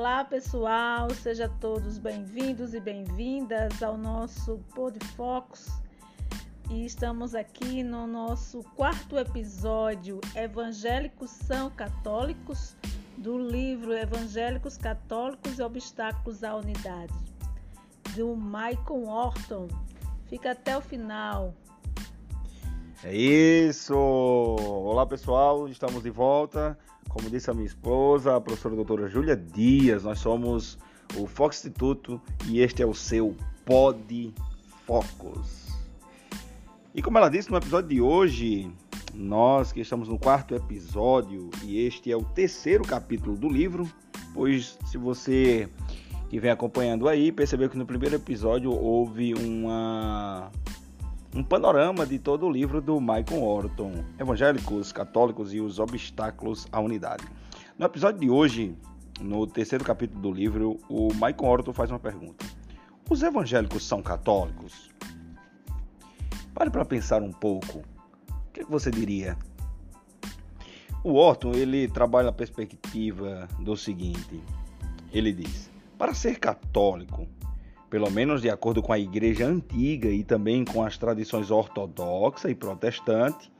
Olá 0.00 0.24
pessoal, 0.24 1.10
sejam 1.10 1.46
todos 1.60 1.98
bem-vindos 1.98 2.72
e 2.72 2.80
bem-vindas 2.80 3.82
ao 3.82 3.98
nosso 3.98 4.56
Pod 4.74 4.98
Focus. 5.14 5.68
E 6.70 6.86
estamos 6.86 7.34
aqui 7.34 7.82
no 7.82 8.06
nosso 8.06 8.62
quarto 8.74 9.18
episódio 9.18 10.18
Evangélicos 10.34 11.28
são 11.28 11.68
Católicos, 11.68 12.74
do 13.18 13.36
livro 13.38 13.92
Evangélicos 13.92 14.78
Católicos 14.78 15.58
e 15.58 15.62
Obstáculos 15.62 16.42
à 16.42 16.56
Unidade, 16.56 17.12
do 18.16 18.34
Michael 18.34 19.06
Orton. 19.06 19.68
Fica 20.28 20.52
até 20.52 20.78
o 20.78 20.80
final. 20.80 21.52
É 23.04 23.14
isso! 23.14 23.94
Olá 23.94 25.04
pessoal, 25.04 25.68
estamos 25.68 26.02
de 26.02 26.10
volta. 26.10 26.78
Como 27.10 27.28
disse 27.28 27.50
a 27.50 27.54
minha 27.54 27.66
esposa, 27.66 28.36
a 28.36 28.40
professora 28.40 28.76
doutora 28.76 29.08
Júlia 29.08 29.36
Dias, 29.36 30.04
nós 30.04 30.20
somos 30.20 30.78
o 31.16 31.26
Fox 31.26 31.58
Instituto 31.58 32.22
e 32.46 32.60
este 32.60 32.82
é 32.82 32.86
o 32.86 32.94
seu 32.94 33.36
Pod 33.66 34.32
Focus. 34.86 35.68
E 36.94 37.02
como 37.02 37.18
ela 37.18 37.28
disse 37.28 37.50
no 37.50 37.56
episódio 37.56 37.88
de 37.88 38.00
hoje, 38.00 38.72
nós 39.12 39.72
que 39.72 39.80
estamos 39.80 40.08
no 40.08 40.18
quarto 40.18 40.54
episódio 40.54 41.50
e 41.64 41.84
este 41.84 42.12
é 42.12 42.16
o 42.16 42.22
terceiro 42.22 42.84
capítulo 42.84 43.36
do 43.36 43.48
livro, 43.48 43.90
pois 44.32 44.78
se 44.86 44.96
você 44.96 45.68
que 46.28 46.38
vem 46.38 46.52
acompanhando 46.52 47.08
aí 47.08 47.32
percebeu 47.32 47.68
que 47.68 47.76
no 47.76 47.84
primeiro 47.84 48.14
episódio 48.14 48.70
houve 48.70 49.34
uma 49.34 50.49
um 51.40 51.42
panorama 51.42 52.04
de 52.04 52.18
todo 52.18 52.44
o 52.44 52.50
livro 52.50 52.82
do 52.82 53.00
Michael 53.00 53.42
Orton, 53.42 54.04
Evangélicos, 54.18 54.92
Católicos 54.92 55.54
e 55.54 55.60
os 55.60 55.78
Obstáculos 55.78 56.68
à 56.70 56.78
Unidade. 56.80 57.24
No 57.78 57.86
episódio 57.86 58.20
de 58.20 58.28
hoje, 58.28 58.76
no 59.18 59.46
terceiro 59.46 59.82
capítulo 59.82 60.20
do 60.20 60.30
livro, 60.30 60.78
o 60.86 61.08
Michael 61.14 61.44
Orton 61.44 61.72
faz 61.72 61.90
uma 61.90 61.98
pergunta: 61.98 62.44
Os 63.08 63.22
evangélicos 63.22 63.82
são 63.82 64.02
católicos? 64.02 64.90
Pare 66.52 66.68
para 66.68 66.84
pensar 66.84 67.22
um 67.22 67.32
pouco. 67.32 67.78
O 67.78 68.52
que 68.52 68.62
você 68.64 68.90
diria? 68.90 69.34
O 71.02 71.14
Orton 71.14 71.52
ele 71.52 71.88
trabalha 71.88 72.28
a 72.28 72.32
perspectiva 72.32 73.48
do 73.58 73.78
seguinte: 73.78 74.44
ele 75.10 75.32
diz, 75.32 75.70
para 75.96 76.12
ser 76.12 76.38
católico, 76.38 77.26
pelo 77.90 78.08
menos 78.08 78.40
de 78.40 78.48
acordo 78.48 78.80
com 78.80 78.92
a 78.92 78.98
igreja 78.98 79.44
antiga 79.44 80.08
e 80.08 80.22
também 80.22 80.64
com 80.64 80.84
as 80.84 80.96
tradições 80.96 81.50
ortodoxa 81.50 82.48
e 82.48 82.54
protestante, 82.54 83.50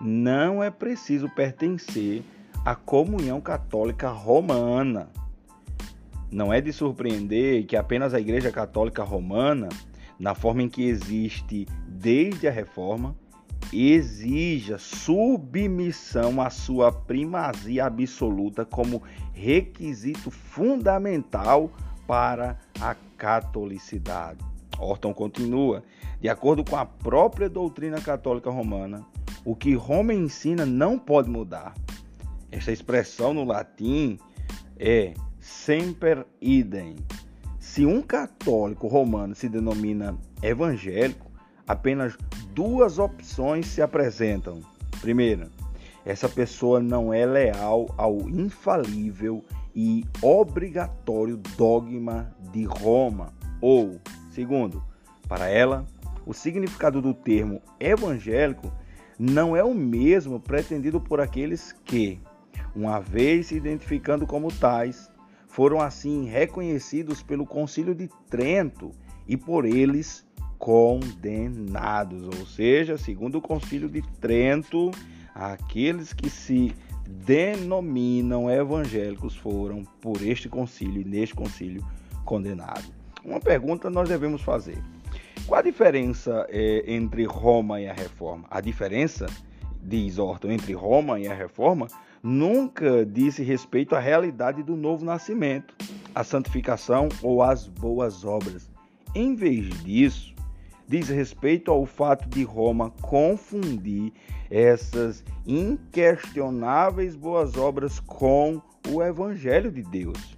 não 0.00 0.62
é 0.62 0.70
preciso 0.70 1.28
pertencer 1.28 2.22
à 2.64 2.76
comunhão 2.76 3.40
católica 3.40 4.08
romana. 4.08 5.10
Não 6.30 6.52
é 6.52 6.60
de 6.60 6.72
surpreender 6.72 7.66
que 7.66 7.76
apenas 7.76 8.14
a 8.14 8.20
Igreja 8.20 8.52
Católica 8.52 9.02
Romana, 9.02 9.68
na 10.16 10.32
forma 10.32 10.62
em 10.62 10.68
que 10.68 10.84
existe 10.84 11.66
desde 11.88 12.46
a 12.46 12.52
Reforma, 12.52 13.16
exija 13.72 14.78
submissão 14.78 16.40
à 16.40 16.48
sua 16.48 16.92
primazia 16.92 17.86
absoluta 17.86 18.64
como 18.64 19.02
requisito 19.32 20.30
fundamental 20.30 21.72
para 22.10 22.58
a 22.80 22.96
catolicidade. 23.16 24.44
Orton 24.80 25.14
continua: 25.14 25.84
de 26.20 26.28
acordo 26.28 26.64
com 26.64 26.74
a 26.74 26.84
própria 26.84 27.48
doutrina 27.48 28.00
católica 28.00 28.50
romana, 28.50 29.06
o 29.44 29.54
que 29.54 29.74
Roma 29.74 30.12
ensina 30.12 30.66
não 30.66 30.98
pode 30.98 31.30
mudar. 31.30 31.72
Esta 32.50 32.72
expressão 32.72 33.32
no 33.32 33.44
latim 33.44 34.18
é 34.76 35.14
semper 35.38 36.26
idem. 36.40 36.96
Se 37.60 37.86
um 37.86 38.02
católico 38.02 38.88
romano 38.88 39.36
se 39.36 39.48
denomina 39.48 40.18
evangélico, 40.42 41.30
apenas 41.64 42.18
duas 42.52 42.98
opções 42.98 43.68
se 43.68 43.80
apresentam. 43.80 44.58
Primeira, 45.00 45.48
essa 46.04 46.28
pessoa 46.28 46.80
não 46.80 47.14
é 47.14 47.24
leal 47.24 47.86
ao 47.96 48.28
infalível 48.28 49.44
e 49.74 50.04
obrigatório 50.22 51.36
dogma 51.56 52.34
de 52.52 52.64
Roma. 52.64 53.32
Ou, 53.60 54.00
segundo, 54.30 54.82
para 55.28 55.48
ela, 55.48 55.86
o 56.26 56.32
significado 56.32 57.00
do 57.00 57.14
termo 57.14 57.60
evangélico 57.78 58.72
não 59.18 59.54
é 59.54 59.62
o 59.62 59.74
mesmo 59.74 60.40
pretendido 60.40 61.00
por 61.00 61.20
aqueles 61.20 61.72
que, 61.84 62.18
uma 62.74 62.98
vez 63.00 63.48
se 63.48 63.56
identificando 63.56 64.26
como 64.26 64.52
tais, 64.52 65.10
foram 65.46 65.80
assim 65.80 66.24
reconhecidos 66.24 67.22
pelo 67.22 67.44
Concílio 67.44 67.94
de 67.94 68.08
Trento 68.28 68.92
e 69.26 69.36
por 69.36 69.64
eles 69.64 70.24
condenados. 70.58 72.24
Ou 72.24 72.46
seja, 72.46 72.96
segundo 72.96 73.38
o 73.38 73.42
Concílio 73.42 73.88
de 73.88 74.02
Trento, 74.20 74.90
aqueles 75.34 76.12
que 76.12 76.30
se 76.30 76.72
denominam 77.10 78.50
evangélicos 78.50 79.36
foram, 79.36 79.84
por 80.00 80.22
este 80.22 80.48
concílio 80.48 81.02
e 81.02 81.04
neste 81.04 81.34
concílio, 81.34 81.84
condenados. 82.24 82.92
Uma 83.24 83.40
pergunta 83.40 83.90
nós 83.90 84.08
devemos 84.08 84.42
fazer: 84.42 84.82
qual 85.46 85.60
a 85.60 85.62
diferença 85.62 86.46
é, 86.48 86.84
entre 86.86 87.24
Roma 87.24 87.80
e 87.80 87.88
a 87.88 87.92
Reforma? 87.92 88.44
A 88.50 88.60
diferença, 88.60 89.26
diz 89.82 90.18
Orton, 90.18 90.50
entre 90.52 90.72
Roma 90.72 91.18
e 91.18 91.26
a 91.26 91.34
Reforma 91.34 91.88
nunca 92.22 93.04
disse 93.04 93.42
respeito 93.42 93.96
à 93.96 93.98
realidade 93.98 94.62
do 94.62 94.76
novo 94.76 95.04
nascimento, 95.04 95.74
à 96.14 96.22
santificação 96.22 97.08
ou 97.22 97.42
às 97.42 97.66
boas 97.66 98.24
obras. 98.24 98.70
Em 99.14 99.34
vez 99.34 99.68
disso, 99.82 100.34
diz 100.90 101.08
respeito 101.08 101.70
ao 101.70 101.86
fato 101.86 102.28
de 102.28 102.42
Roma 102.42 102.90
confundir 103.00 104.12
essas 104.50 105.24
inquestionáveis 105.46 107.14
boas 107.14 107.56
obras 107.56 108.00
com 108.00 108.60
o 108.88 109.00
Evangelho 109.00 109.70
de 109.70 109.84
Deus. 109.84 110.36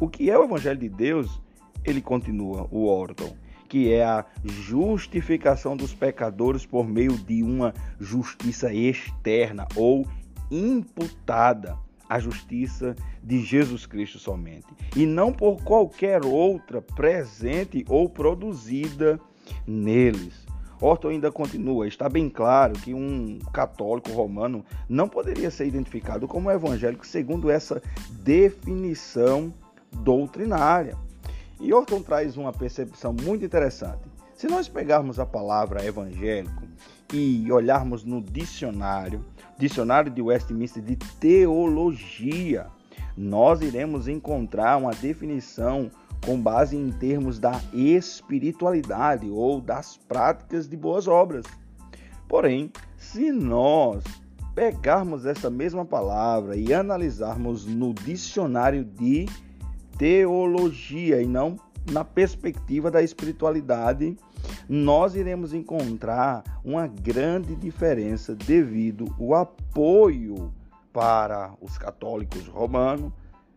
O 0.00 0.08
que 0.08 0.28
é 0.28 0.36
o 0.36 0.42
Evangelho 0.42 0.80
de 0.80 0.88
Deus? 0.88 1.40
Ele 1.84 2.00
continua, 2.00 2.66
o 2.72 2.86
Orton, 2.86 3.36
que 3.68 3.92
é 3.92 4.04
a 4.04 4.26
justificação 4.44 5.76
dos 5.76 5.94
pecadores 5.94 6.66
por 6.66 6.84
meio 6.84 7.16
de 7.16 7.44
uma 7.44 7.72
justiça 8.00 8.74
externa 8.74 9.68
ou 9.76 10.04
imputada 10.50 11.78
a 12.08 12.18
justiça 12.18 12.96
de 13.22 13.40
Jesus 13.40 13.86
Cristo 13.86 14.18
somente, 14.18 14.66
e 14.96 15.06
não 15.06 15.32
por 15.32 15.62
qualquer 15.62 16.24
outra 16.24 16.82
presente 16.82 17.84
ou 17.88 18.08
produzida 18.08 19.20
neles. 19.66 20.46
Orton 20.80 21.08
ainda 21.10 21.30
continua: 21.30 21.86
está 21.86 22.08
bem 22.08 22.28
claro 22.28 22.72
que 22.74 22.92
um 22.92 23.38
católico 23.52 24.10
romano 24.10 24.64
não 24.88 25.08
poderia 25.08 25.50
ser 25.50 25.66
identificado 25.66 26.26
como 26.26 26.50
evangélico 26.50 27.06
segundo 27.06 27.50
essa 27.50 27.80
definição 28.10 29.54
doutrinária. 29.92 30.96
E 31.60 31.72
Orton 31.72 32.02
traz 32.02 32.36
uma 32.36 32.52
percepção 32.52 33.12
muito 33.12 33.44
interessante. 33.44 34.00
Se 34.34 34.48
nós 34.48 34.68
pegarmos 34.68 35.20
a 35.20 35.26
palavra 35.26 35.84
evangélico 35.84 36.64
e 37.12 37.50
olharmos 37.52 38.04
no 38.04 38.20
dicionário, 38.20 39.24
dicionário 39.56 40.10
de 40.10 40.20
Westminster 40.20 40.82
de 40.82 40.96
teologia, 40.96 42.66
nós 43.16 43.60
iremos 43.60 44.08
encontrar 44.08 44.78
uma 44.78 44.90
definição 44.90 45.88
com 46.24 46.40
base 46.40 46.76
em 46.76 46.90
termos 46.90 47.38
da 47.38 47.60
espiritualidade 47.72 49.28
ou 49.28 49.60
das 49.60 49.96
práticas 49.96 50.68
de 50.68 50.76
boas 50.76 51.06
obras. 51.08 51.44
Porém, 52.28 52.70
se 52.96 53.32
nós 53.32 54.04
pegarmos 54.54 55.26
essa 55.26 55.50
mesma 55.50 55.84
palavra 55.84 56.56
e 56.56 56.72
analisarmos 56.72 57.66
no 57.66 57.92
dicionário 57.92 58.84
de 58.84 59.26
teologia 59.98 61.20
e 61.20 61.26
não 61.26 61.56
na 61.90 62.04
perspectiva 62.04 62.90
da 62.90 63.02
espiritualidade, 63.02 64.16
nós 64.68 65.14
iremos 65.14 65.52
encontrar 65.52 66.42
uma 66.64 66.86
grande 66.86 67.56
diferença 67.56 68.34
devido 68.34 69.12
ao 69.18 69.34
apoio 69.34 70.52
para 70.92 71.54
os 71.60 71.76
católicos 71.76 72.46
romanos 72.46 73.12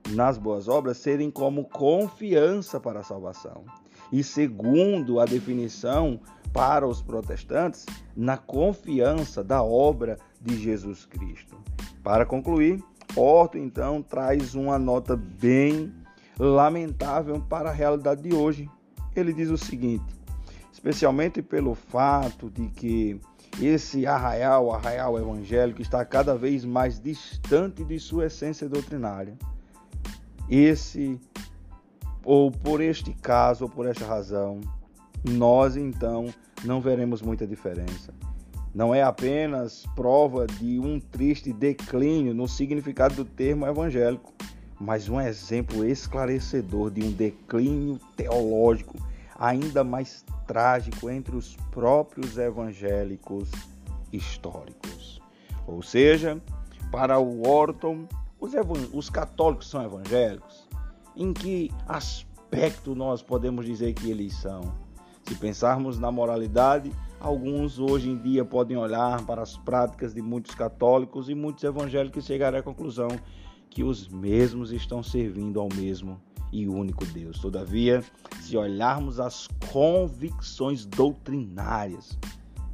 nas 0.10 0.38
boas 0.38 0.68
obras 0.68 0.98
serem 0.98 1.32
como 1.32 1.66
confiança 1.66 2.80
para 2.80 3.00
a 3.00 3.04
salvação. 3.04 3.64
E 4.12 4.24
segundo 4.24 5.20
a 5.20 5.26
definição 5.26 6.20
para 6.54 6.88
os 6.88 7.02
protestantes, 7.02 7.86
na 8.16 8.38
confiança 8.38 9.44
da 9.44 9.62
obra 9.62 10.18
de 10.42 10.58
Jesus 10.58 11.06
Cristo. 11.06 11.58
Para 12.04 12.26
concluir, 12.26 12.82
Orto 13.16 13.58
então 13.58 14.02
traz 14.02 14.56
uma 14.56 14.78
nota 14.78 15.16
bem 15.16 15.94
lamentável 16.38 17.42
para 17.50 17.70
a 17.70 17.74
realidade 17.74 18.22
de 18.22 18.34
hoje. 18.34 18.70
Ele 19.16 19.34
diz 19.34 19.50
o 19.50 19.58
seguinte: 19.58 20.06
especialmente 20.72 21.42
pelo 21.42 21.76
fato 21.76 22.50
de 22.50 22.68
que 22.68 23.20
esse 23.62 24.06
arraial, 24.06 24.72
arraial 24.74 25.18
evangélico, 25.18 25.82
está 25.82 26.04
cada 26.04 26.36
vez 26.36 26.66
mais 26.66 27.00
distante 27.00 27.84
de 27.84 27.98
sua 28.00 28.26
essência 28.26 28.68
doutrinária 28.68 29.38
esse 30.50 31.20
ou 32.24 32.52
por 32.52 32.82
este 32.82 33.14
caso 33.14 33.66
ou 33.66 33.70
por 33.70 33.86
esta 33.86 34.06
razão, 34.06 34.62
nós 35.24 35.76
então 35.76 36.28
não 36.64 36.82
veremos 36.82 37.22
muita 37.22 37.46
diferença. 37.46 38.14
Não 38.74 38.94
é 38.94 39.02
apenas 39.02 39.86
prova 39.96 40.46
de 40.46 40.80
um 40.80 41.00
triste 41.00 41.54
declínio 41.54 42.34
no 42.34 42.48
significado 42.48 43.16
do 43.16 43.26
termo 43.26 43.66
evangélico, 43.66 44.34
mas 44.80 45.08
um 45.08 45.22
exemplo 45.22 45.86
esclarecedor 45.86 46.92
de 46.92 47.04
um 47.04 47.12
declínio 47.12 48.00
teológico 48.18 48.98
ainda 49.38 49.84
mais 49.84 50.26
trágico 50.48 51.10
entre 51.10 51.36
os 51.36 51.56
próprios 51.72 52.38
evangélicos 52.38 53.50
históricos. 54.12 55.22
Ou 55.68 55.82
seja, 55.82 56.42
para 56.92 57.20
o 57.20 57.48
Orton, 57.48 58.08
os, 58.46 58.94
os 58.94 59.10
católicos 59.10 59.70
são 59.70 59.84
evangélicos? 59.84 60.68
Em 61.16 61.34
que 61.34 61.72
aspecto 61.88 62.94
nós 62.94 63.22
podemos 63.22 63.66
dizer 63.66 63.94
que 63.94 64.10
eles 64.10 64.36
são? 64.36 64.74
Se 65.24 65.36
pensarmos 65.36 65.98
na 65.98 66.12
moralidade, 66.12 66.92
alguns 67.20 67.80
hoje 67.80 68.10
em 68.10 68.18
dia 68.18 68.46
podem 68.46 68.78
olhar 68.78 69.26
para 69.26 69.42
as 69.42 69.58
práticas 69.58 70.14
de 70.14 70.22
muitos 70.22 70.54
católicos 70.54 71.30
e 71.30 71.36
muitos 71.36 71.64
evangélicos 71.64 72.24
e 72.24 72.28
chegar 72.28 72.54
à 72.54 72.62
conclusão 72.62 73.10
que 73.70 73.84
os 73.84 74.08
mesmos 74.08 74.72
estão 74.72 75.02
servindo 75.02 75.60
ao 75.60 75.68
mesmo 75.74 76.22
e 76.52 76.68
único 76.68 77.06
Deus. 77.06 77.40
Todavia, 77.40 78.04
se 78.40 78.56
olharmos 78.56 79.20
as 79.20 79.48
convicções 79.72 80.86
doutrinárias, 80.86 82.18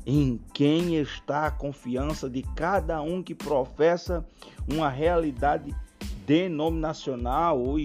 em 0.06 0.39
quem 0.53 0.95
está 0.95 1.45
a 1.48 1.51
confiança 1.51 2.30
de 2.30 2.42
cada 2.56 3.01
um 3.01 3.21
que 3.21 3.36
professa 3.36 4.25
uma 4.68 4.89
realidade 4.89 5.75
denominacional 6.25 7.59
ou 7.59 7.77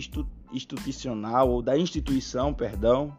institucional 0.53 1.51
ou 1.51 1.63
da 1.63 1.77
instituição, 1.77 2.55
perdão, 2.55 3.17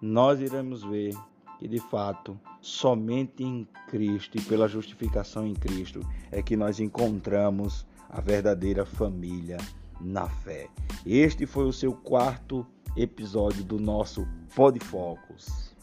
nós 0.00 0.40
iremos 0.40 0.82
ver 0.82 1.14
que 1.58 1.68
de 1.68 1.78
fato 1.78 2.38
somente 2.60 3.44
em 3.44 3.66
Cristo 3.88 4.38
e 4.38 4.40
pela 4.40 4.68
justificação 4.68 5.46
em 5.46 5.54
Cristo 5.54 6.00
é 6.30 6.42
que 6.42 6.56
nós 6.56 6.80
encontramos 6.80 7.86
a 8.08 8.20
verdadeira 8.20 8.84
família 8.84 9.58
na 10.00 10.28
fé. 10.28 10.68
Este 11.06 11.46
foi 11.46 11.66
o 11.66 11.72
seu 11.72 11.92
quarto 11.92 12.66
episódio 12.96 13.64
do 13.64 13.78
nosso 13.78 14.26
Podfocus. 14.54 15.73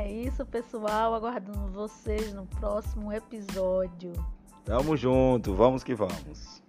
É 0.00 0.10
isso, 0.10 0.46
pessoal. 0.46 1.14
Aguardando 1.14 1.70
vocês 1.72 2.32
no 2.32 2.46
próximo 2.46 3.12
episódio. 3.12 4.12
Tamo 4.64 4.96
junto, 4.96 5.54
vamos 5.54 5.84
que 5.84 5.94
vamos. 5.94 6.62